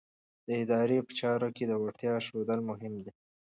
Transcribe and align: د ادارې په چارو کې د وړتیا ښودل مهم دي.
د 0.47 0.49
ادارې 0.63 0.97
په 1.07 1.13
چارو 1.19 1.47
کې 1.55 1.63
د 1.67 1.73
وړتیا 1.81 2.13
ښودل 2.25 2.59
مهم 2.69 2.93
دي. 3.03 3.11